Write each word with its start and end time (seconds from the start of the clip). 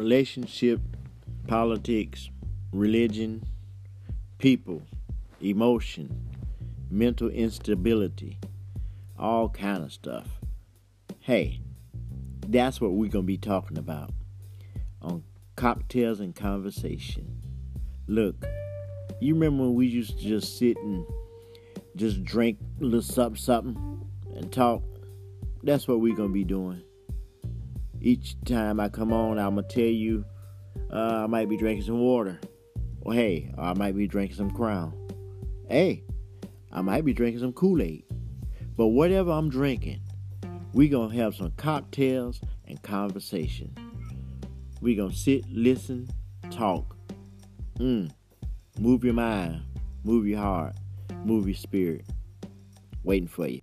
relationship, 0.00 0.80
politics, 1.46 2.30
religion, 2.72 3.44
people, 4.38 4.80
emotion, 5.42 6.08
mental 6.90 7.28
instability, 7.28 8.38
all 9.18 9.50
kind 9.50 9.84
of 9.84 9.92
stuff. 9.92 10.26
Hey, 11.18 11.60
that's 12.48 12.80
what 12.80 12.92
we're 12.92 13.10
going 13.10 13.24
to 13.24 13.26
be 13.26 13.36
talking 13.36 13.76
about 13.76 14.10
on 15.02 15.22
Cocktails 15.56 16.20
and 16.20 16.34
Conversation. 16.34 17.42
Look, 18.06 18.46
you 19.20 19.34
remember 19.34 19.64
when 19.64 19.74
we 19.74 19.86
used 19.86 20.18
to 20.18 20.24
just 20.24 20.56
sit 20.56 20.78
and 20.78 21.04
just 21.96 22.24
drink 22.24 22.58
a 22.80 22.84
little 22.84 23.02
something, 23.02 23.36
something 23.36 24.08
and 24.34 24.50
talk? 24.50 24.82
That's 25.62 25.86
what 25.86 26.00
we're 26.00 26.16
going 26.16 26.30
to 26.30 26.32
be 26.32 26.44
doing. 26.44 26.82
Each 28.00 28.34
time 28.44 28.80
I 28.80 28.88
come 28.88 29.12
on, 29.12 29.38
I'm 29.38 29.56
to 29.56 29.62
tell 29.62 29.82
you 29.82 30.24
uh, 30.92 31.24
I 31.24 31.26
might 31.26 31.48
be 31.48 31.56
drinking 31.56 31.84
some 31.84 32.00
water. 32.00 32.40
Or 33.02 33.12
hey, 33.12 33.52
I 33.58 33.74
might 33.74 33.94
be 33.96 34.06
drinking 34.06 34.36
some 34.36 34.50
Crown. 34.50 34.94
Hey, 35.68 36.04
I 36.72 36.80
might 36.80 37.04
be 37.04 37.12
drinking 37.12 37.40
some 37.40 37.52
Kool 37.52 37.82
Aid. 37.82 38.04
But 38.76 38.88
whatever 38.88 39.30
I'm 39.30 39.50
drinking, 39.50 40.00
we 40.72 40.88
to 41.10 41.16
have 41.16 41.34
some 41.34 41.52
cocktails 41.56 42.40
and 42.66 42.80
conversation. 42.82 43.74
we 44.80 44.96
to 44.96 45.12
sit, 45.12 45.44
listen, 45.50 46.08
talk. 46.50 46.96
Mm. 47.78 48.10
Move 48.78 49.04
your 49.04 49.14
mind, 49.14 49.62
move 50.04 50.26
your 50.26 50.38
heart, 50.40 50.74
move 51.24 51.46
your 51.46 51.56
spirit. 51.56 52.06
Waiting 53.02 53.28
for 53.28 53.46
you. 53.46 53.60